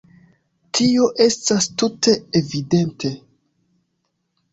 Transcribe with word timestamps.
Tio 0.77 1.09
estas 1.25 1.67
tute 1.81 2.13
evidente. 2.39 3.13